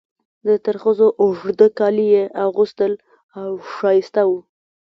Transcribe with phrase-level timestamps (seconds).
[0.47, 2.93] د ترخزو اوږده کالي یې اغوستل
[3.41, 4.39] او ښایسته وو.